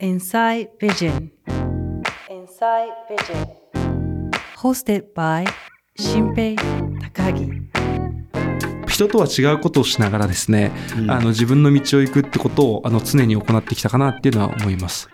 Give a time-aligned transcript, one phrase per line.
[0.00, 1.32] Inside Vision.
[2.30, 3.48] Inside Vision.
[4.56, 5.44] Hosted by
[5.96, 6.54] 新平
[7.12, 7.50] 高木。
[8.86, 15.08] 人とは違うことをしながらですね、うんあの自分の道を行くってことをあの常に行ってきたかなっていうのは思います。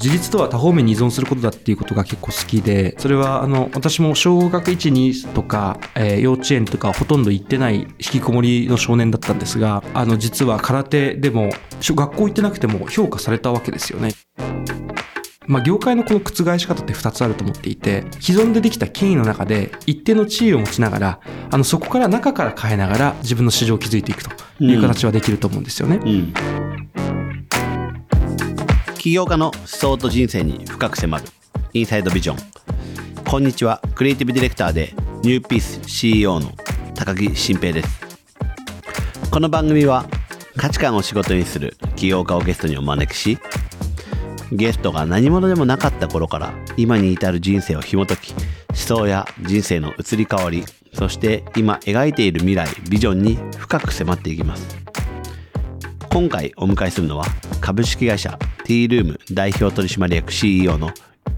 [0.00, 11.50] 自立とは多方面に依存することだっていうことが結構好きで、それはあの私も小学1、2とか、えー幼稚園とかほとんど行ってない引きこもりの少年だったんですが、あの実は空手でも
[11.80, 14.12] 学校行ってなくても評価されたわけですよね。
[15.46, 21.20] まあ、業界のこの覆し方って2つあると思っていて既存でできた権威の中で一定の地位を持ちながら
[21.50, 24.30] あのそこから中から変えながら自分の市場を築いていくと
[24.62, 26.00] いう形はできると思うんですよね。
[26.04, 26.67] うん
[29.08, 31.24] 起業家の思想と人生に深く迫る
[31.72, 32.36] インサイドビジョン。
[33.24, 33.80] こんにちは。
[33.94, 36.52] クリエイティブディレクターでニューピース CEO の
[36.94, 38.00] 高木新平です。
[39.30, 40.04] この番組は
[40.58, 43.38] 価値観を仕事にする起業家をゲストにお招きし
[44.52, 54.76] ゲストが何者でもなかった頃から今に至る人生を紐解き思想や人生の移り変わりそして今描いている未来ビジョンに深く迫っていきます。
[56.10, 57.24] 今回お迎えするのは
[57.62, 58.38] 株式会社
[58.68, 60.90] T ルーム代表取締役 CEO の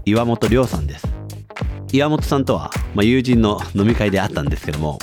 [0.03, 1.07] 岩本亮さんです。
[1.93, 4.99] 岩本さんとは、まあ、友人の飲み会であったんですけども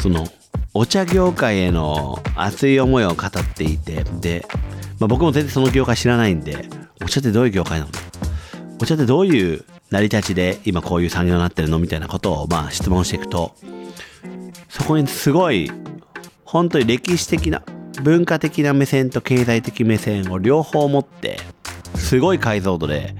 [0.00, 0.28] その
[0.72, 4.46] お茶業界への熱い思いを語っていてで、
[5.00, 6.68] まあ、僕も全然その業界知らないんで
[7.02, 7.92] お茶ってどういう業界なの？
[8.80, 11.80] お茶ってどういう成り立ちで今こういう産業になってるの？
[11.80, 13.56] みたいなことをまあ質問していくと
[14.68, 15.72] そこにすごい
[16.44, 17.64] 本当に歴史的な
[18.00, 21.38] 文化的な目線と経済的目線を両方持って
[21.96, 23.14] すごい解像度で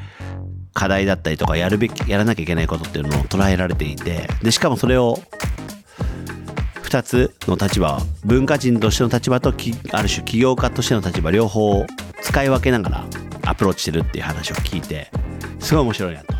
[0.72, 5.18] 課題だったりとかやるべきやらなきゃいけないことっていうのを捉えられていてでしかもそれを
[6.82, 11.86] 2つの立場文化人としての立場ときある種起業家としての立場両方
[12.22, 13.04] 使い分けながら
[13.42, 15.10] アプローチしてるっていう話を聞いて
[15.60, 16.34] すごい面白いなと。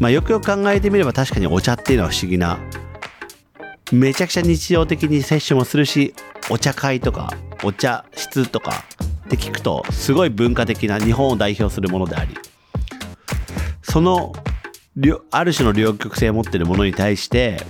[0.00, 2.58] まあ、よくよく考えてみれば確かにお茶っていうのは不思議な
[3.92, 6.14] めちゃくちゃ日常的に摂取もするし
[6.50, 7.30] お茶会とか
[7.64, 8.84] お茶室とか
[9.26, 12.34] って聞くとすごい文化的な日本を代表するものであり
[13.82, 14.32] その
[15.30, 17.60] ある種の両極性を持ってるものに対して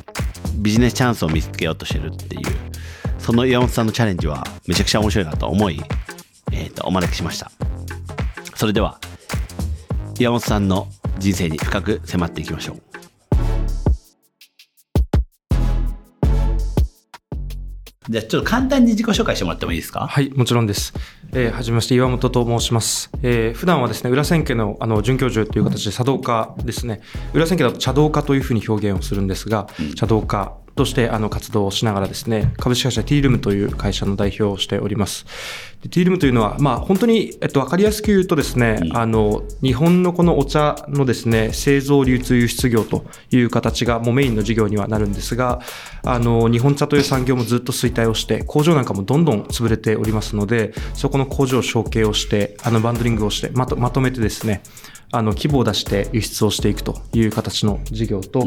[0.57, 2.43] ビジネスチャンスを見つけようとしてるっていう
[3.19, 5.81] その岩本さんのチャレンジはめちゃくちゃ面白いなと思い、
[6.53, 7.51] えーとお招きしました。
[8.55, 8.99] それでは
[10.19, 10.89] 岩本さんの
[11.19, 12.84] 人生に深く迫っていきましょう。
[18.09, 20.07] じゃあちょっと簡単に自己紹介してもらってもいいですか？
[20.07, 20.93] はい、もちろんです。
[21.33, 23.11] えーはじめまして、岩本と申します。
[23.23, 27.01] えー普段はですね、裏千家のあの准教授という形で茶道家ですね。
[27.33, 35.25] 裏千家だと茶道家というふうに表現をするんですが、茶道家としてあの活動をしながらですね、株式会社 T ルームという会社の代表をしております。
[35.83, 45.61] で T ルームというのは、まあ本当に、えっと、わかりやすく言うとですね、あの、日本のこのお茶のですね、製造、流通、輸出業という形がもうメインの事業にはなるんですが、
[46.05, 54.63] あの、日本茶という産業もずっと衰退をして、工場なんかもどんどん潰れておりますので、そこの工場を承継をして、あの、バンドリングをして、まとまとめてですね、
[55.17, 58.47] あの、規模を出して輸出をしていくという形の事業と、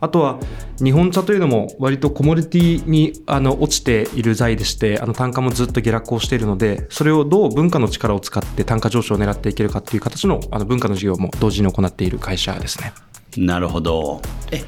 [0.00, 0.38] あとは、
[0.82, 12.92] 日本茶というのも割とコモディティにあの落ちている財でして、あの単価もずっと下落をしているので、それをどう文化の力を使って単価上昇を狙っていけるかという形のあの文化の事業も同時に行っている会社ですね。
[13.36, 14.20] なるほど。
[14.50, 14.64] え、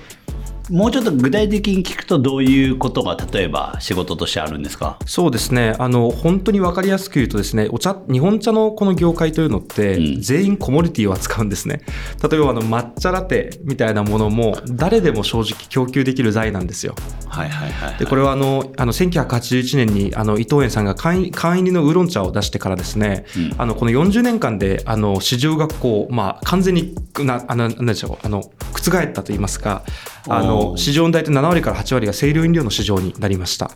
[0.71, 4.99] もうちょっと具体的に聞くとどういうことが例えば仕事としてあるんですか？
[5.06, 5.75] そうですね。
[5.79, 11.81] あの、本当に分かりやすく言うとですね、お茶、日本茶のこの業界というのって、うん全員コモディティを扱うんですね。
[12.28, 16.95] 例えば、あの、抹茶ラテみたいなものも、誰でも正直供給できる財なんですよ。
[17.28, 17.99] はいはいはい、はい。
[17.99, 28.41] で、これはあの、あの、1981年に、あの、伊藤園さんが缶入缶入りのウーロン茶を出してからですね、うんあの、この40年間で、あの、市場がこう、まあ、完全に、な、あの、なんでしょう、あの、
[28.73, 29.83] 覆ったと言いますか、
[30.28, 33.71] あおの、ー市場の大体7割から8割が清涼飲料の市場になりました。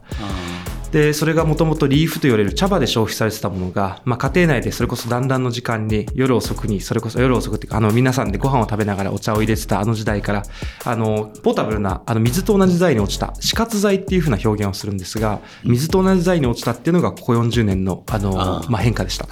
[0.92, 10.42] で、それがもともとリーフと言われる茶葉で消費されてたものが、まあ、家庭内でそれこそだんだんの時間に夜遅くに、それこそ夜遅くっていうか、あの、皆さんでご飯を食べながらお茶を入れてたあの時代から、
[10.84, 19.26] あの、ポータブルな、あの、水と同じ材に落ちた、死活剤っていうふうな表現をするんですが、水と同じ材に落ちたっていうのがここ40年の、あの、まあ、変化でした。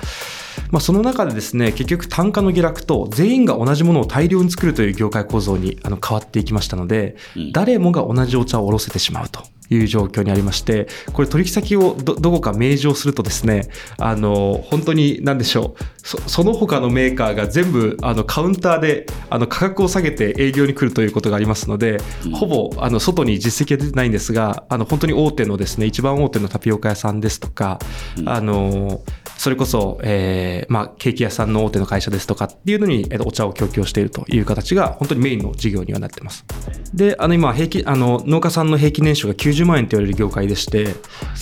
[0.70, 7.52] まあ、その中でですね、結局単価の下落と全員が同じものを大量に作るという業界構造にあの変わっていきましたので、うん。
[7.52, 13.68] 誰もが同じお茶を卸せてしまうという状況にありまして、これ取引先をどどこか明示をするとですね、
[13.98, 22.32] あの、本当に何でしょう、そその他のメーカーが全部あのカウンターであの価格を下げて営業に来るということがありますので、うん。
[22.32, 27.78] ほぼあの外に実績は出てないんですが、あの本当に大手のですね、一番大手のタピオカ屋さんですとか、
[28.18, 28.28] うん。
[28.28, 29.00] あの、
[29.40, 36.44] それこそ、えー、まあ、ケーキ屋さんの大手の会社ですとかっていうのに、えっと、お茶を供給しているという形が、本当にメインの事業にはなってます。
[36.92, 40.94] で、あの、今、平均、あの、農家さんの平均年収が90万円と言われる業界でして、ね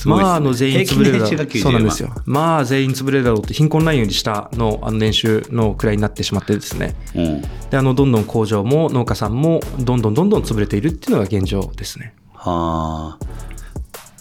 [0.05, 2.15] まあ、あの、全員潰れるだろ平均年収が90そうなんですよ。
[2.25, 6.95] まあ、全員潰れるだろうと、貧困ラインより下の、あの、年収のくらいになってしまってですね。
[7.17, 7.43] うん。
[7.43, 7.49] で、
[7.79, 12.15] あの、どんどん工場も農家さんも、どんどんどんどん潰れているっていうのが現状ですね。
[12.33, 13.27] はあ。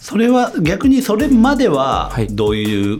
[0.08, 2.98] それは逆にそれまでははいどういう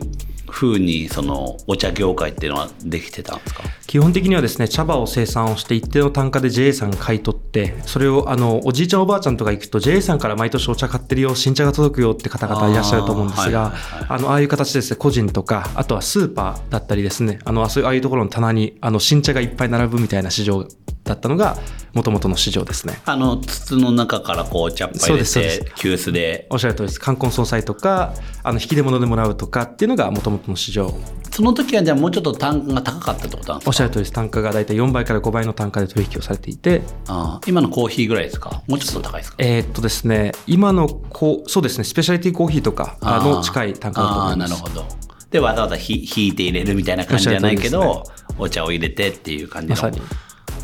[0.50, 3.62] ふうにそのお茶業界っていうのはできてたんですか？
[3.86, 20.66] 基本的にはですね茶葉を生産をして一定の単価で JA さんが買い取ってそれをあのおじいちゃんおばあちゃんとか行くと JA さんから毎年お茶買ってるよ新茶が届くよって方々いらっしゃると思うんですがああのああいう形でですね個人とかあとはスーパーだったりですねあのああいうところの棚にあの新茶がいっぱい並ぶみたいな市場
[21.08, 21.56] だったのが
[21.94, 23.00] 元々の市場ですね。
[23.05, 26.46] あの筒の中からこうお茶っ葉入れて急須で。
[26.50, 27.00] おっしゃる通りです。
[27.00, 30.94] 冠婚葬祭とか、あの、引き出物でもらうとかっていうのが元々の市場。
[31.31, 33.70] その時はじゃあもうちょっと単価が高かったってことなんですか？
[33.70, 34.12] おっしゃる通りです。
[34.12, 38.62] 単価が大体4倍から5倍の単価で取引をされていて、ああ今のコーヒーぐらいですか？
[38.66, 39.37] もうちょっと高いですか？
[39.38, 44.52] えーっとですね、今のこう、そうですね、スペシャリティコーヒーとかあの近い単価だと思います。
[44.55, 45.08] あーなるほど。
[45.31, 48.02] でわざわざひ引いて入れるみたいな感じじゃないけど、
[48.38, 49.75] お茶を入れてっていう感じの。
[49.75, 50.00] まさに。
[50.00, 50.06] ま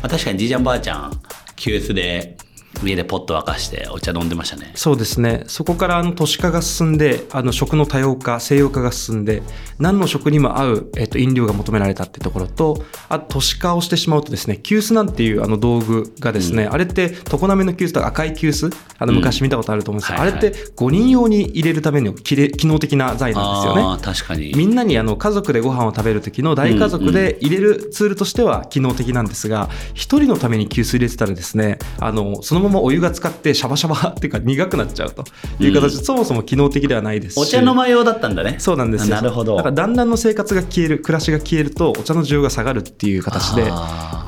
[0.05, 1.11] あ、確かにじいちゃんばあちゃん
[1.55, 2.37] 急須で
[2.83, 4.71] 家でポット沸かしてお茶飲んでましたね。
[4.75, 5.43] そうですね。
[5.47, 9.43] そこからあの都市化が進んで、あの食の多様化、西洋化が進んで、
[9.79, 20.39] 何の食にも合う、えっと、飲料が求められたってところと、あと都市化をしてしまうとですね、急須なんていうあの道具がですね、あれって常滑の急須とか赤い急須、あの昔見たことあると思うんですけど、はいはい。
[20.39, 24.03] あれって5人用に入れるためのきれ機能的な材なんですよね。
[24.03, 24.53] 確かに。
[24.55, 35.23] みんなにあの家族でご飯を食べる時の大家族で入れるツールとしては機能的なんですが一人のために急須入れてたらですねあのそのままお湯が使ってシャバシャバっていうか苦くなっちゃうと
[35.59, 37.37] いう形で、そもそも機能的ではないですし。
[37.39, 38.55] お茶の間用だったんだね。
[38.59, 39.15] そうなんですよ。
[39.15, 39.55] なるほど。
[39.55, 43.71] だからだんだんの生活が消える暮らしが消えるとお茶の需要が下がるっていう形で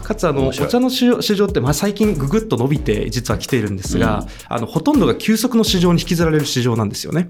[0.07, 7.27] かつあのお茶の市場って、まあ、最近ぐぐっと伸びて実は来ているんですが、あのほとんどが急速の市場に引きずられる市場なんですよね。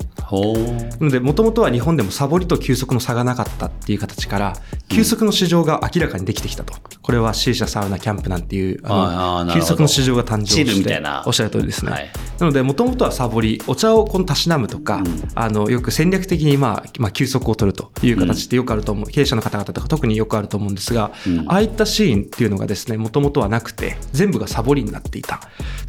[1.00, 4.54] なので、もともとは日本でもサボりと急速の差がなかったっていう形から、
[4.90, 6.76] 急速の市場が明らかにできてきたと。
[7.02, 10.97] これは C 社サウナキャンプなんていう、あの、急速の市場が誕生して。
[10.98, 11.92] いなおっしゃる通りですね。
[11.92, 12.10] はい
[12.40, 19.08] なので、もともとはサボり、お茶をこのたしなむとか、うんあの、よく戦略的にまあ、まあ、休息を取るという形ってよくあると思う。
[19.08, 25.40] 経営者の方々とか特によくあると思うんですが、うんああいったシーンっていうのがですね、もともとはなくて、全部がサボりになっていた。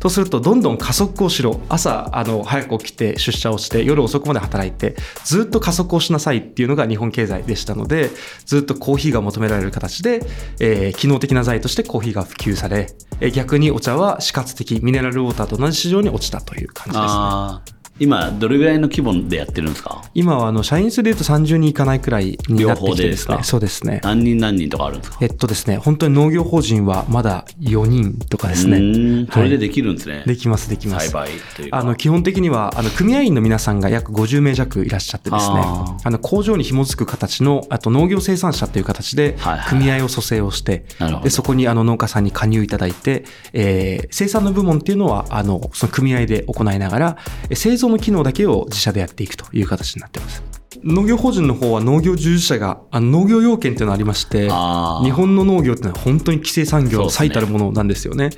[0.00, 1.60] とすると、どんどん加速をしろ。
[1.68, 8.10] 朝、あの、早く起きて出社をして、夜遅くまで働いて、ずっと加速をしなさいっていうのが日本経済でしたので、
[8.46, 10.22] ずっとコーヒーが求められる形で、
[10.60, 12.88] えー機能的な材としてコーヒーが普及され、
[13.20, 17.77] えー逆にお茶は死活的、ミネラルウォーターと同じ市場に落ちたという感じですね。
[17.98, 20.02] 今どれぐらいの規模でやってるんですか？
[20.14, 23.38] 今はあの社員数でいうと30人いかないくらいになってきてですね。
[23.42, 24.00] そうですね。
[24.04, 25.18] 何人何人とかあるんですか？
[25.20, 29.26] えっとですね、本当に農業法人はまだ4人とかですうね。
[29.32, 29.68] それではい。
[29.68, 31.06] できるんですね、できます、できます。
[31.10, 31.78] 栽培というか。
[31.78, 35.60] あの基本的にはあの組合員の皆さんが約50名弱いらっしゃってですね。
[35.64, 41.24] ああの工場に紐づく形のあと農業生産者という形ではいはい組合を蘇生をして、なるほど。
[41.24, 47.16] でそこにあの農家さんに加入いただいて、えー生産の部門っていうのはあのその組合で行いながら
[47.50, 50.42] え製造の機能だけを自社でやっていくという形になっています。
[50.84, 54.48] 農業法人の方は農業従事者があの農業要件っていうのがありまして
[55.02, 58.30] 日本の農業ってのは本当に規制産業の最たるものなんですよね。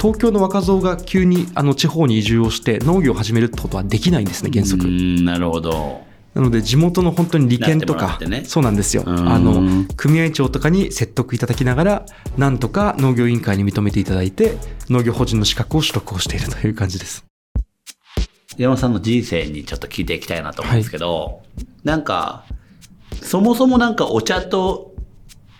[0.00, 4.86] 東京の若造が急にあの地方に移住をして農業を始めるってことはできないんですね原則。
[4.86, 6.02] なるほど
[6.34, 9.02] なので地元の本当に利権とか、ねそうなんですよ。
[9.06, 12.06] あの組合長とかに説得いただきながら
[12.38, 14.56] なんとか農業委員会に認めていただいて
[14.88, 17.31] 農業法人の資格を取得をしているという感じです。
[18.58, 21.42] 山本さんの人生にちょっと聞いていきたいなと思うんですけど、
[21.84, 22.44] なんか
[23.22, 24.94] そもそもなんかお茶と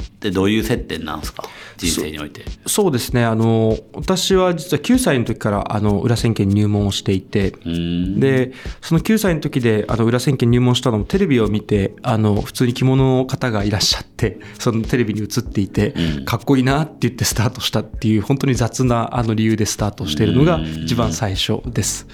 [0.02, 1.44] ってどういう接点なんですか？
[1.78, 3.24] 人生においてそうですね。
[3.24, 7.50] あの私は実は9歳の時からあの裏千家に入門をしていて。
[7.64, 22.06] でその9歳の時であの裏千家に入門したのもテレビを見てあの普通に着物の方がいらっしゃって そのテレビに映っていて、うんかっこいいなって言ってスタートしたっていう本当に雑なあの理由でスタートしているのがうん一番最初です。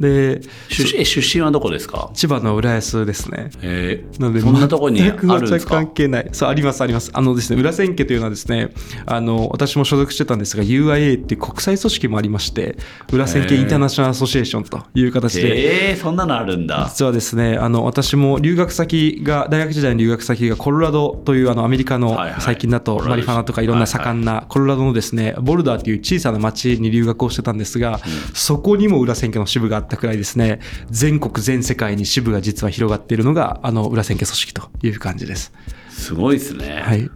[0.00, 2.10] で出身え出身はどこですか？
[2.14, 3.50] 千葉の浦安ですね。
[3.62, 5.76] えなのでそんなとこにあるんですか？
[5.76, 6.28] 関係ない。
[6.32, 7.10] そう、あります、あります。
[7.12, 8.70] あのですね、裏千家というのはですね、
[9.06, 12.76] あの、私も所属してたんですが、UIA っていう国際組織もありまして、
[13.12, 16.86] 裏千家インターナショナルアソシエーションという形で、えー、そんなのあるんだ。
[16.88, 28.00] 実はですね、あの、私も留学先が、大学時代の留学先がコロラドというあのアメリカの最近だとマリファナとかいろんな盛んなコロラドのですね、ボルダーという小さな町に留学をしてたんですが、
[28.32, 30.60] そこにも裏千家の支部があっったくらいですね、
[30.90, 35.52] 全国全世界に支部が実は広がっているのが、あの、裏千家組織という感じです。
[35.90, 36.82] すごいですね。
[36.84, 37.10] はい。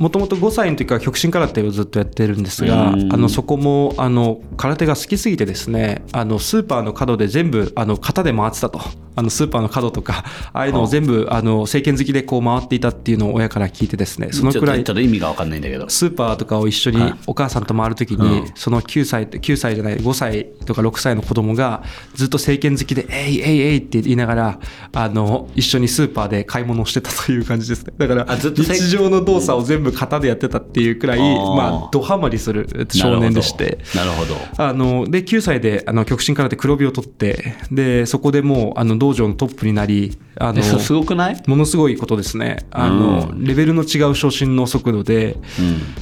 [0.00, 3.08] もともと5歳の時から極真空手をずっとやってるんですが、あうん。
[3.08, 8.80] のそこもあの空手が好きすぎてですね、あのスーパーの角で全部あの型で回ってたと、
[9.14, 15.86] あのスーパーの角とかああいうのを全部あの政権好きでこう回っていたっていうのを親から聞いてですね、そのくらいちょっと意味が分かんないんだけど。
[15.90, 17.14] スーパーとかを一緒にはい。
[17.26, 18.52] お母さんと回るときに、うん。
[18.54, 21.82] その9歳、9歳じゃない、5歳とか6歳の子供が
[22.14, 24.60] ずっと政権好きで、えいえいえいって言いながら、
[24.94, 27.92] あの、一緒にスーパーで買い物をしてたという感じですね。
[27.98, 33.78] だからあずっ、とせ日常の動作を全部型でやってたっていうくらい、まあ、ドハマりする少年でして。
[33.94, 34.36] なるほど。
[34.56, 41.42] あの、で、9歳で、あの、極真空手黒帯を取って、で、そこでもう、あの、道場のトップになり、あのすごくない？
[41.46, 42.64] ものすごいことですね。
[42.70, 45.36] あの、レベルの違う昇進の速度で、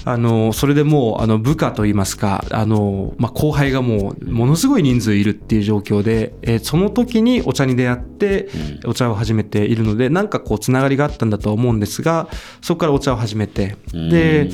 [0.05, 8.49] あの、それでもう、あの、部下といいますか、あの、まあ、後輩がもう、ものすごい人数いるっていう状況で、えーその時にお茶に出会って、
[8.85, 12.29] お茶を始めているので、なんかこう、つながりがあったんだとは思うんですが、
[12.61, 14.51] そこからお茶を始めて、で、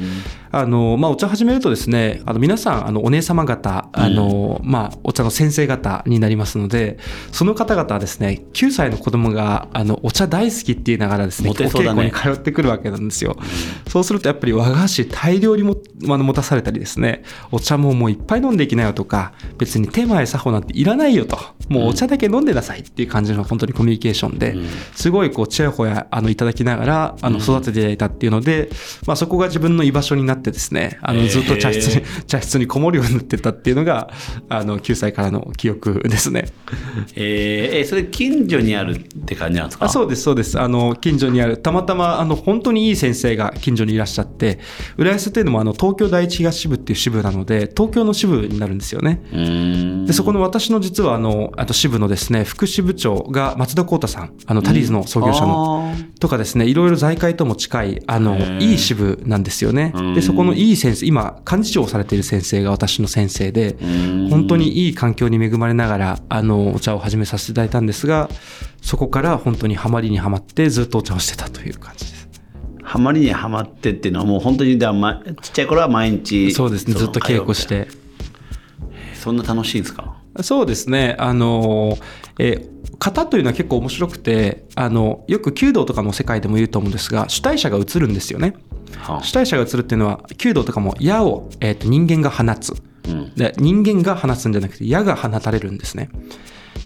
[0.57, 6.99] あの、まあ、お茶を始めるとですね、あの、皆さん、あの、お姉様方、あの、まあ、お茶の先生方になりますので、
[7.33, 11.51] その方々はですね、9歳の子供が、あの、お茶大好きって言いながらですね、ね。
[11.51, 13.37] お稽古に通ってくるわけなんですよ。
[13.89, 24.55] そうすると、やっぱり和菓子大量にも、あの持たされたりですね、お茶ももういっぱい飲んでいきなよとか、別に手前作法なんていらないよと、もうお茶だけ飲んでなさいっていう感じの本当にコミュニケーションで、
[24.95, 28.71] すごいこう、ちやほや、あの、いただきながら、あの、育てていただいたっていうので、
[29.07, 34.11] まあ、そこが自分の居場所になってですね、あの、ずっと茶室に、 茶室にこもるようになってたっていうのが、
[34.49, 36.47] あの、9歳からの記憶ですね。
[37.15, 37.79] えー。
[37.81, 39.87] えそれ近所にあるって感じなんですか？
[39.87, 40.59] あそうです、そうです。
[40.61, 44.59] あの、近所にある、たまたま、あの、本当にいい先生が近所にいらっしゃって、
[44.97, 49.23] 浦安っていうのも、あの、東京第一東支部っていう支部なので、東京の支部になるんですよね。
[50.07, 59.93] で、そこの私の実は、あの、あと支部のですね、副支部長が松田光太さん、あの、タリーズの創業者の、とかですね、いろいろ財界とも近い、あのいい支部なんですよね。
[59.95, 60.15] うん。
[60.15, 68.29] で、そこのいい先生、今、幹事長をされている先生が私の先生でん、本当にいい環境に恵まれながら、あの、お茶を始めさせていただいたんですが、
[68.83, 72.29] そこから本当にハマりにはまって、ずっとお茶をしてたという感じです。
[72.83, 77.89] ハマりにはまってっていうのはもう本当にだ、ま、ちっちゃい頃は毎日そうですね、のずっと稽古して。
[79.15, 80.17] そんな楽しいんですか？
[80.43, 81.17] そうですね。
[81.19, 81.97] あの、
[82.39, 88.55] えー型というのは結構面白くて、あの、よく弓道とかの世界でも言うと思うんですが、主体者が映るんですよね。
[88.97, 92.73] はあ主体者が映るっていうのは、弓道とかも矢を、えーと人間が放つ。
[93.09, 96.09] うんで人間が放つんじゃなくて矢が放たれるんですね。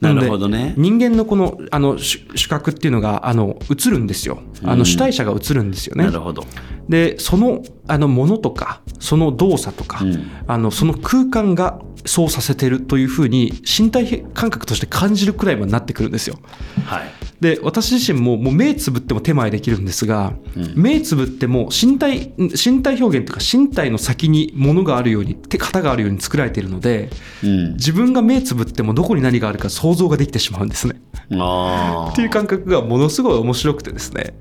[0.01, 4.41] なのでるほどね人間のこのあの主主角っていうのがあの映るんですよ。
[4.65, 6.05] あの主体者が映るんですよね。
[6.05, 6.45] なるほど
[6.89, 16.39] でそのあのものとかその動作とか、うんあのその空間がそうさせてるというふうに身体感覚として感じるくらいまでなってくるんですよ。
[16.85, 27.11] はいで私自身ももう目つぶっても手前できるんですが、うん目つぶっても身体身体表現というか身体の先に物があるように手型があるように作られているので
[27.45, 31.01] うん自分が目つぶってもどこに何があるか想像ができてしまうんですね。
[31.31, 34.35] っていう感覚がものすごい面白くてですね。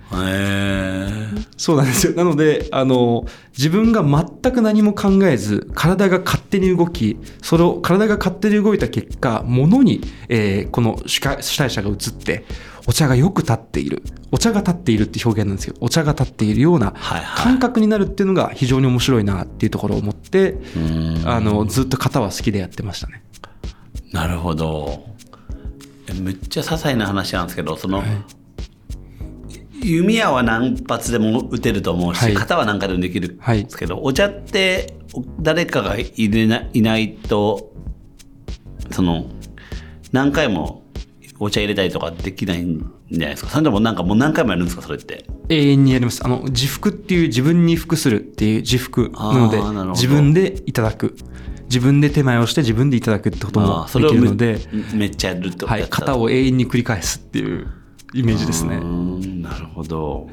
[1.58, 2.14] そうなんですよ。
[2.14, 3.26] なので、あの、
[3.58, 12.46] 自分が全く何も考えず、体が勝手に動き、それを、体が勝手に動いた結果、物に、えーこの主体主体者が移って、
[12.88, 14.02] お茶がよく立っている。
[14.32, 23.24] お茶が立っているって表現なんですけど、お茶が立っているようなはいはい感覚になるっていうのが非常に面白いなっていうところを思って、うんあの、ずっと型は好きでやってましたね。
[24.14, 25.17] なるほどえ
[26.14, 28.04] めっちゃ些細な話なんですけどその、
[29.82, 32.34] 弓矢は何発でも撃てると思うし、はい。
[32.34, 37.74] 型は何回でもできるんはいですけど、お茶ってお誰かがいれないないと
[38.92, 39.26] その
[40.12, 40.84] 何回も
[41.40, 42.80] お茶入れたりとかできないん
[43.12, 43.52] じゃないですか？
[43.52, 44.82] それでもなんかもう何回もやるんですか？
[44.82, 45.26] それって。
[45.50, 46.26] 永遠にやります。
[46.26, 49.62] あの、自服っていう自分に服するっていう自服なので
[49.92, 51.16] 自分でいただく。
[51.68, 54.60] 自分で手前をして自分でいただくってことあもできるので、
[54.94, 57.68] めっちゃやるとはい、型を永遠に繰り返すっていう
[58.14, 60.30] イメージですねなるほど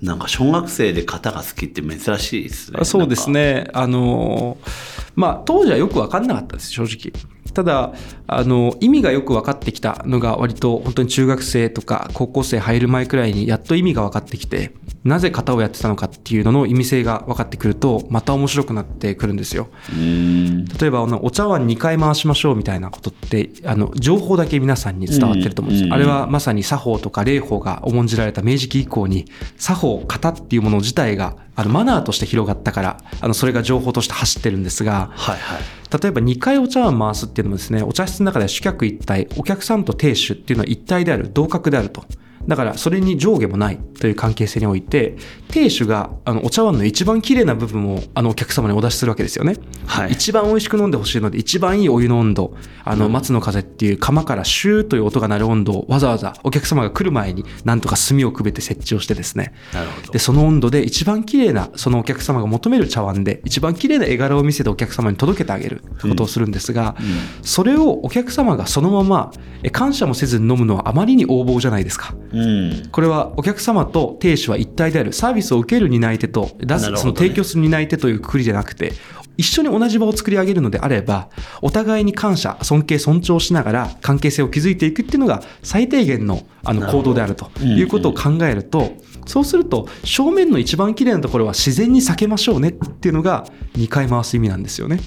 [0.00, 3.68] なんか小学生で型が好きって珍しいですねそうですね。
[3.72, 7.12] あのーまあ、当時はよく分かんなかったです、正直。
[7.52, 7.92] ただ、
[8.26, 14.72] あの、意味がよく分かってきたのが割と本当に中学生とか高校生入る前くらいにやっと意味が分かってきて、
[15.04, 19.68] なぜ型をやってたのかっていうのの意味性が分かってくるとまた面白くなってくるんですよ。
[19.92, 35.62] うん例えばあのお茶碗2回回しましょうみたいなことってあの情報だけ皆さんに伝わってると思うんです、うんあれはまさに作法とか礼法が重んじられた明治期以降に作法型っていうもの自体があのマナーとして広がったからあのそれが情報として走ってるんですがはいはい
[36.02, 42.04] 例えば2回お茶碗回すっていうのもですねお茶室の中では主客一体お客さんと亭主っていうのは一体である同格であると。
[42.46, 45.16] だからそれに上下もないという関係性において
[45.48, 49.56] 亭主があのお茶碗の一番綺麗な部分をあのお客様にお出しするわけですよね。
[49.86, 50.12] はい。
[50.12, 59.52] 一番美味しく飲んでほしいので一番いいお湯の温度あの松の風っていう釜からシューという音が鳴る温度をわざわざお客様が来る前になんとか炭をくべて設置をしてですね。
[59.72, 60.12] なるほど。
[60.12, 66.96] でその温度で一番綺麗なそのお客様が求める茶碗で一番綺麗な絵柄を見せてお客様に届けてあげることをするんですが、
[67.42, 69.32] それをお客様がそのまま
[69.62, 72.14] え感謝もせずに飲むのはあまりに横暴じゃないですか。
[72.34, 72.88] うん。
[72.90, 75.12] これはお客様と亭主は一体である。
[75.12, 78.92] サービスを受ける担い手と出す、その提供する担い手というくくりじゃなくて
[79.36, 81.28] 一緒に同じ場を作り上げるのであれば
[81.62, 88.94] お互いに感謝尊敬尊重しながら関係性を築いていくっていうのが最低限のあの行動であるとうんいうことを考えると、
[89.26, 95.00] そうすると正面の一番綺麗なところは自然に避けましょうねっていうのが2回回す意味なんですよね。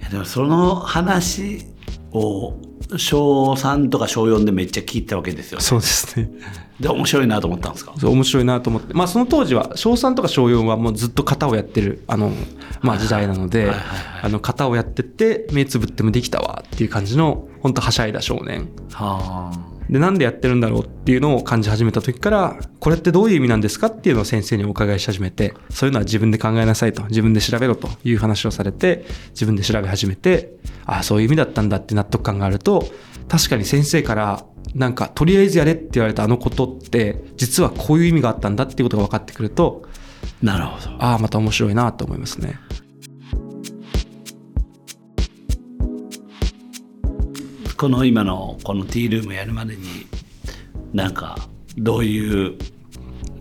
[0.00, 1.66] いやでもその話
[2.12, 2.54] を
[2.96, 5.64] 小3とか小4でめっちゃ聞いたわけですよね。
[5.64, 6.30] そうですね。
[6.80, 7.94] で面白いなと思ったんですか？
[7.98, 12.32] そう面白いなと思って、まあ、その当時は小3とか小4はもうずっと型をやってるあの、
[12.82, 13.72] まあ、時代なので
[14.22, 18.68] あの型をやってって目つぶってもできたわっていう感じの本当はしゃいだ少年。
[18.92, 19.76] はあ。
[19.88, 30.56] でなんでやってるんだろうっていうのを感じ始めた時からこれってどういう意味なんですかっていうのを先生にお伺いし始めてそういうのは自分で考えなさいと自分で調べろという話をされて自分で調べ始めて
[30.86, 32.84] ああそういう意味だったんだって納得感があると
[33.28, 34.44] 確かに先生から
[34.76, 39.86] なんかとりあえずやれって言われたあのことって実はこういう意味があったんだっていうことが分かってくると
[40.42, 42.58] なるほどああまた面白いなと思いますね。
[47.76, 50.06] この今のこのティールームやるまでに
[50.94, 51.36] なんか
[51.76, 52.56] どういう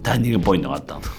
[0.03, 1.15] ターニングポイントがあったんですか？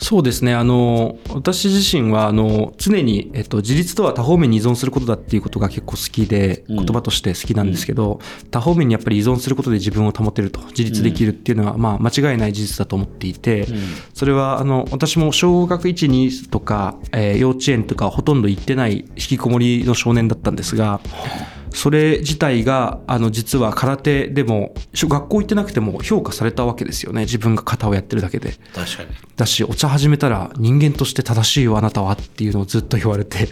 [0.00, 0.54] そうですね。
[0.54, 6.76] あの、私自身は、あの、常に、えっと、自立とは多方面に依存することだっていうことが結構好きで、うん。
[6.76, 8.18] 言葉として好きなんですけど、
[8.50, 13.68] 多方面にやっぱり依存することで自分を保てると、自立できるっていうのは、まあ、間違いない事実だと思っていて、
[14.14, 21.00] それは、あの、私も小学1、2とか、えー幼稚園とかほとんど行ってない引きこもりの少年だったんですが、
[21.72, 27.22] それ自体が、あの、実は空手でも、学校行ってなくても評価されたわけですよね。
[27.22, 28.54] 自分が型をやってるだけで。
[28.74, 29.08] 確かに。
[29.40, 33.48] だしお茶始めたら人間として正しいよあなたはっていうのをずっと言われて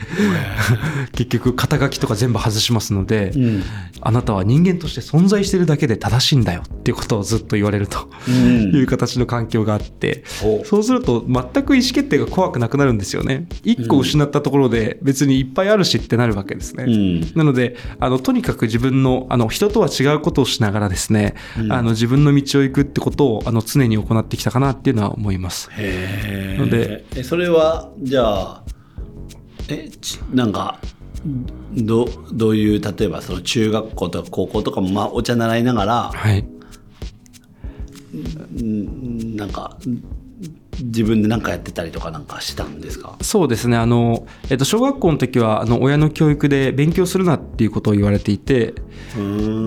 [1.17, 3.63] 結局肩書きとか全部外しますので、ん。
[4.01, 8.77] あなたは人間として存在してるだけで正しいんだよっていうことをずっと言われるとうん。
[8.77, 10.25] いう形の環境があって、
[10.65, 13.49] そうすると全く意思決定が怖くなくなるんですよね。
[13.65, 17.21] 一個失ったところで別にいっぱいあるしってなるわけですね、うん。
[17.35, 21.35] なのであのとにかく自分のあの人とは違うことをしながらですね、
[21.71, 25.71] あの自分の道を行くってことをあの常に行ってきたかなっていうのは思います。
[25.73, 28.63] へのでえそれはじゃあ
[29.69, 30.79] えちなんか
[31.75, 36.45] どどういう例えばその中学校とか高校とかもまあお茶習いながらはい、
[38.63, 39.77] んなんか
[40.81, 43.17] 自分で何かやってたりとかなんかしたんですか？
[43.21, 43.77] そうですね。
[43.77, 48.75] あの、えっと、小学校の時はあの親の教育で勉強するなっていうことを言われていて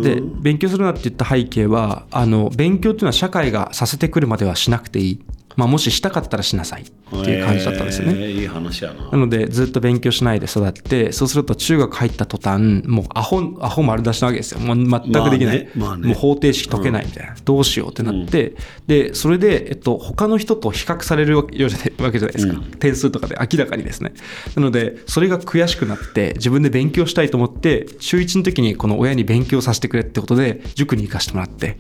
[0.03, 5.19] で勉強するなって言った背景はあの勉強っていうのは社会がさせてくるまではしなくていい、
[5.55, 6.83] まあ、もししたかったらしなさい。
[7.19, 8.13] っていう感じだったんですよね。
[8.19, 9.11] へえいい話やな。
[9.11, 14.59] なのでずっと勉強しないで育ってそうすると中学入った途端もうアホアホ丸出しなわけですよ。
[14.59, 16.07] もう全くできない、まあねまあね。
[16.07, 18.55] もう方程式解けないみたいな、どうしようってなって、
[18.87, 24.13] でそれで、えっと、他の人と比較されるわけじゃないわけじゃないですか、点数とかで明らかにですね。
[24.55, 31.77] なのでそれが悔しくなって自分で勉強したいと思って中1の時にこの親に勉強させてくれってことで塾に行かせてもらって。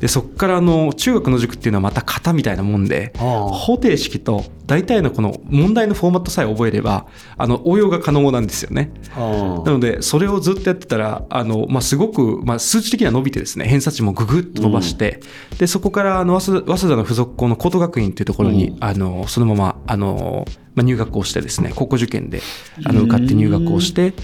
[0.00, 7.06] でそこからあの中学の塾っていうのはまた型みたいなもんでああ方程式と大体のこの問題のフォーマットさえ覚えれば
[7.36, 8.90] あの応用が可能なんですよね。
[9.14, 15.20] あなのでそれをずっとやってたらあの、まあ、すごく、まあ、数値的には伸びてですね偏差値もぐぐっと伸ばして、
[15.58, 22.40] でそこからあの早稲田早稲田の附属校の高等学院というところに、あのそのままあの、まあ、入学をしてですね高校受験で
[22.84, 24.14] あの受かって入学をして。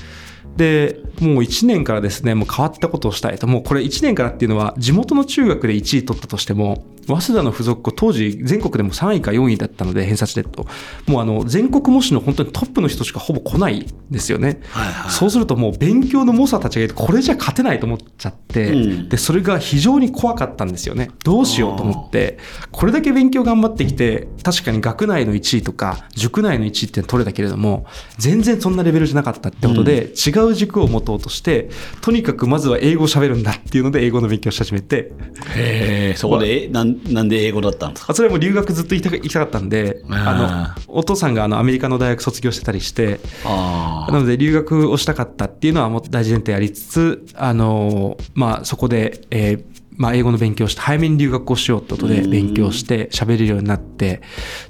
[0.56, 3.46] でもう1年からですね、もう変わったことをしたいと。
[3.46, 10.66] もうこれ1年からっていうのは、地元の中学で1位取ったとしても、早稲田の付属校、当時全国でも3位か4位だったので、偏差値でと。
[11.06, 14.61] もうあの、全国模試の本当にトップの人しかほぼ来ないんですよね。
[14.70, 21.11] はいはいそうするともう勉強の猛者たちがいて、これじゃ勝てないと思っちゃって、うんで、それが非常に怖かったんですよね。
[21.24, 22.38] どうしようと思って、
[22.70, 27.87] これだけ勉強頑張ってきて、確かに学内の1位とか、塾内の1位って取れたけれども、
[28.18, 31.70] 全然そんなレベルじゃなかったってことで、違う軸を持とうとして、
[32.01, 35.12] とにかくまずは英語を喋るんだっていうので、英語の勉強をし始めて、
[35.57, 38.12] へえそこでえなんなんで英語だったんですか？
[38.12, 54.22] あそれはもう留学ずっと行きたか行きたかったんで、ああの、お父さんがあのアメリカの大学卒業してたりして、あなので留学をしたかったっていうのはもう大事前提ありつつ、あの、まあそこで、えーまあ英語の勉強をして、早めに留学をしようってことで勉強して喋れるようになって、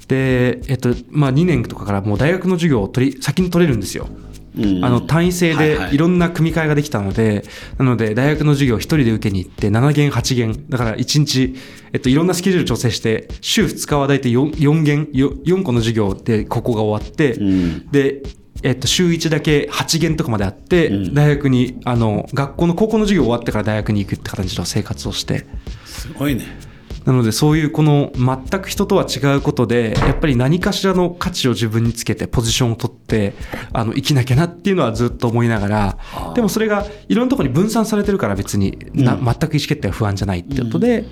[0.09, 4.09] で、えっと、まあ2年とかからもう大学の授業を取り、先に取れるんですよ。
[4.57, 4.85] うん。
[4.85, 5.89] あの単位制はいはい。
[5.89, 7.43] でいろんな組み替えができたので、
[7.77, 11.55] なので大学の授業を一人で受けに行って7限8限だから1日、
[11.93, 17.91] えっと、いろんなスケジュール調整して週2日は大体 4, 4限 4, 4個の授業でここが終わって、うん。
[17.91, 18.23] で、
[18.63, 21.13] えっと、週1だけ8限とかまであって、うん。
[21.13, 25.45] 大学にあの学校の高校の授業終わってから大学に行くって形の生活をして。
[25.85, 26.72] すごいね
[27.05, 33.33] なのでそういうこの全く人とは違うことでやっぱり何かしらの価値を自分につけてポジションを取って
[33.73, 41.05] あの生きなきゃなっていうのはずっと思いながらでもそれがいろんなところに分散されてるから別にな、全く意思決定は不安じゃないってことで、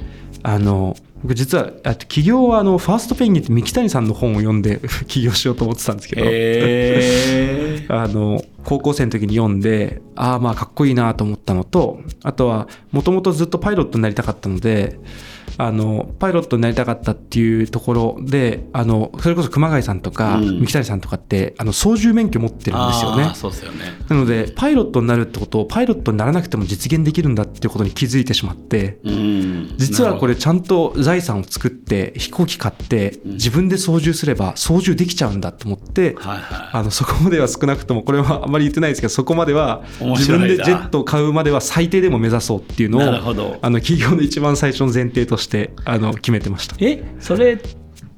[0.43, 6.21] あの僕実は起業はあのファーストペンギンって三木谷さんの本を読んで 起業しようと思ってたんですけど。
[6.23, 14.99] へえ あの、高校生の時に読んで、ああ、まあかっこいいなと思ったのと、あとは、もともとずっとパイロットになりたかったので、
[15.57, 20.59] あの、パイロットになりたかったっていうところで、あの、それこそ熊谷さんとか、うん。
[20.61, 23.31] 三木谷さんとかって、あの、操縦免許持ってるんですよね。
[23.35, 23.79] そうですよね。
[24.09, 29.73] なので、パイロットになるってことを、パイロットにならなくても実現できるんだっていうことに気づいてしまって、うん。
[29.77, 36.69] 実はこれちゃんと財産を作って飛行機買って自分で操縦すれば操縦できちゃうんだと思って、はいはい。
[36.73, 43.01] あのそこまでは少なくともこれはあまり言ってないですけどそこまでは自分でジェットを買うまでは最低でも目指そうっていうのを
[43.61, 45.40] あの企業の一番最初の前提として
[45.85, 46.75] あの決めてました。
[46.79, 47.57] えそれっ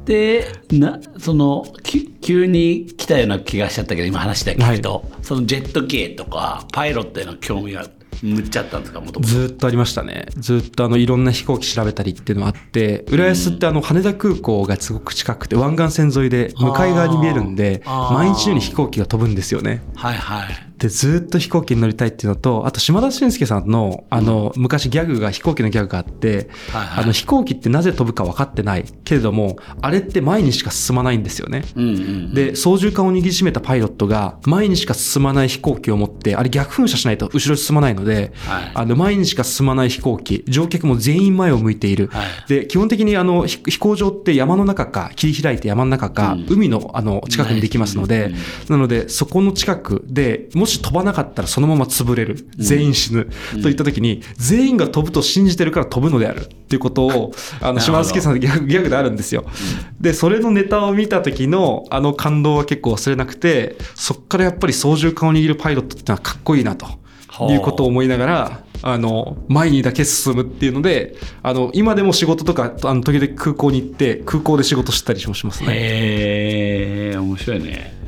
[0.05, 7.85] てなそのき急に来たような気がしちゃったけど今話だけ聞くと、そのジェット系とかパイロットへの興味が
[8.21, 10.25] むっちゃあったんですかもとずーっとありましたね。
[10.37, 19.81] ずーっとあのいろんな飛行機調べたりっていうのがあって、浦安ってあの羽田空港がすごく近くて湾岸線沿いで向かい側に見えるんで、毎日のように飛行機が飛ぶんですよね。
[19.95, 27.03] はいはいで、ずーっと飛行機に乗りたいっていうのと、あと島田紳介さんの、あの、昔ギャグが、飛行機のギャグがあって、はいはい。
[27.05, 31.63] あの、飛行機ってなぜ飛ぶか分かってないけれども、あれって前にしか進まないんですよね。
[31.77, 38.71] うんうんで、操縦桿を握りしめたパイロットが、前にしか進まない飛行機を持って、あれ逆噴射しないと後ろ進まないので、はい。
[38.73, 42.09] あの、前にしか進まない飛行機、乗客も全員前を向いている。
[42.11, 42.25] はい。
[42.49, 46.45] で、基本的にあの、ひ飛行場って山の中か、切り開いて山の中か、うん。
[46.49, 48.35] 海のあの、近くにできますので、うん。
[48.67, 52.47] なので、そこの近くで、もし飛ばなかったらそのまま潰れる。
[52.57, 53.29] 全員死ぬ。
[53.61, 56.41] といった時に、全員が飛ぶと信じてるから飛ぶのである。
[56.41, 59.45] っていうことを、 あの、島田介さんのギャグギャグであるんですよ。
[59.99, 66.87] で、それのネタを見た時の、あの感動は結構忘れなくて、そっからやっぱり操縦桿を握るパイロットってのはかっこいいなと。
[67.49, 75.69] いうことを思いながら、あの、前にだけ進むっていうので、あの、今でも仕事とか、あの、時々空港に行って、空港で仕事したりもしますね。
[75.71, 78.02] へえ面白いね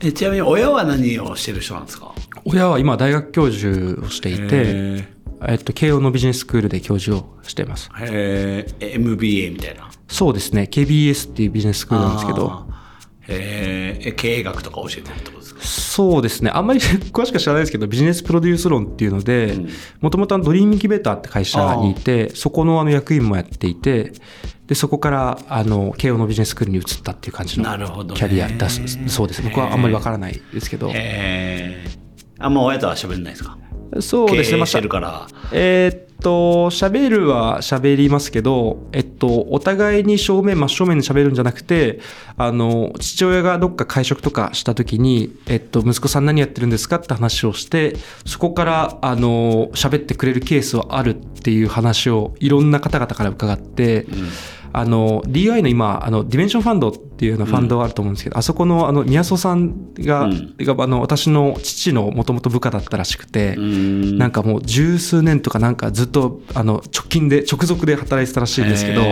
[0.00, 2.14] えちなみに親は何をしてる人なんですか？
[2.44, 5.08] 親は今大学教授をしていて、へ
[5.48, 7.90] えっと、慶応のビジネススクールで教授をしています。
[8.00, 9.90] え MBA みたいな？
[10.08, 10.68] そうですね。
[10.70, 12.78] KBS っていうビジネススクールなんですけど、あー。
[13.30, 15.60] へえ経営学とか教えてるってことですか？
[15.62, 16.50] そうですね。
[16.54, 16.80] あんまり
[17.12, 19.58] 詳しくは知らないですけど、ビジネスプロデュース論っていうので、
[20.00, 24.12] もともとドリームインキュベーターって会社にいて、そこのあの役員もやっていて、
[24.68, 28.20] で、そこから、あの、慶応のビジネススクールに移ったっていう感じのなるほどね。
[28.20, 29.42] キャリアだす、そうです。
[29.42, 30.92] 僕はあんまりわからないですけど。
[32.38, 33.58] あんま親とは喋れないですか？
[34.00, 34.58] そうですね。
[34.58, 35.26] ましてるから。
[35.50, 42.00] えーっと、喋るは喋りますけど、えっと、お互いに正面、真正面で喋るんじゃなくて、
[42.36, 54.06] あの、父親がどっか会食とかした時に、えっと、息子さん何やってるんですかって話をして、そこから、あの、喋ってくれるケースはあるっていう話をいろんな方々から伺って、
[54.72, 60.54] あの、DI の今、あの、 DIMENSION ファンドっていうようなファンドがあると思うんですけど、あそこのあの宮宗さんが,、うん。
[60.60, 64.18] があの私の父のもともと部下だったらしくて、うん。
[64.18, 69.02] なんかもう十数年とかなんかずっとあの直近で直属で働いてたらしいんですけど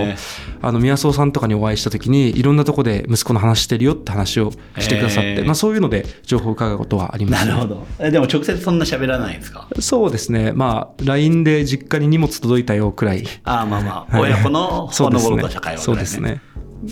[0.63, 7.87] あの宮宗さんとかにお会いした時にいろんなとこで息子の話してるよって話をしてくださって、まあ、そういうので情報を伺うことはあります、ね、なるほど。
[7.99, 9.67] えでも直接そんな喋らないんですか？
[9.81, 10.53] そうですね。
[10.53, 13.25] まあ LINE で実家に荷物届いたよくらい。
[13.43, 14.31] ああ、まあまあ、はい。
[14.33, 16.41] 親子の ほのぼのとした会話そうですね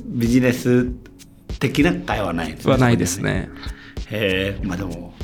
[0.07, 0.91] ビジネス
[1.61, 3.21] 的な会話はないんですねはないです。
[3.21, 3.49] ね
[4.11, 5.15] へえ、まあでも、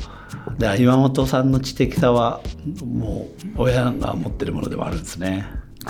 [0.57, 2.41] だ岩本さんの知的さは、
[2.83, 5.45] もう親が持ってるものではあるんですね。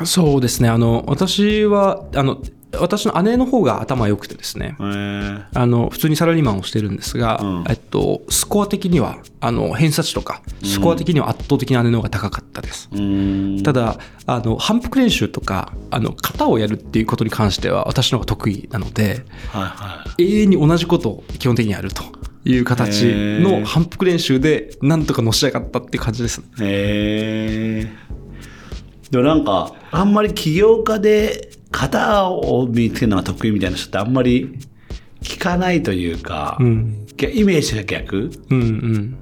[0.05, 2.41] そうですねあの私はあの
[2.79, 4.75] 私の姉の方が頭良くてですね。
[4.79, 12.89] あの普通にサラリーマンをしてるんですが、うんえっと、スコア的にはあの偏差値とかスコア的には圧倒的に姉の方が高かったです。
[13.63, 20.23] ただあの反復練習とかあの型をやるっていうことに関しては私の方が得意なのではいはい。
[20.23, 22.03] 永遠に同じことを基本的にやると
[22.45, 23.03] いう形
[23.39, 28.11] の反復練習でなんとかのし上がったっていう感じですねへえ。
[29.11, 34.59] でもなんか、あんまり起業家で型を見つけるのが得意みたいな人ってあんまり
[35.21, 37.07] 聞かないというか、うん。
[37.17, 39.17] イメージが逆うんうん。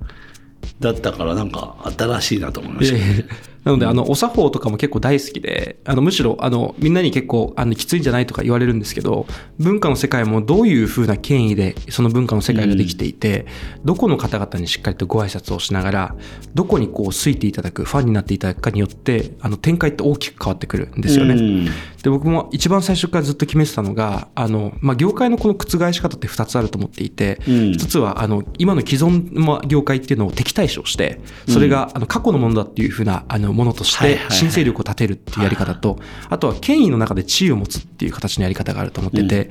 [0.80, 2.98] だったからなんか新しいなと思いました。
[2.98, 3.26] ええ
[3.70, 9.28] なので、あの、お作法とかも結構大好きで、あの、むしろ、あの、みんなに結構、あの、きついんじゃないとか言われるんですけど、
[9.60, 13.46] 文化の世界もどういう風な権威で、その文化の世界ができていて、
[13.86, 16.16] どこの方々にしっかりとご挨拶をしながら、
[16.56, 21.36] どこにこう、ついていただく、ファンになっていただくかによって、あの、展開って大きく変わってくるんですよね。
[21.36, 21.66] うん。
[21.66, 27.72] で、僕も一番最初からずっと決めてたのが、あの、まあ、業界のこの覆し方って2つあると思っていて、うん。
[27.74, 34.38] 一つは、あの、今の既存の業界っていうのを敵対視をして、それが、あの、過去のものだっていうふうな、あの、ものとしてはいはいは、い。
[34.38, 39.50] 新勢力を立てるっていうやり方と、あとは権威の中で地位を持つっていう形のやり方があると思ってて、